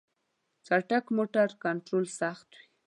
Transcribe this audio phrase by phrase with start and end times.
[0.65, 2.63] چټک موټر کنټرول سخت وي.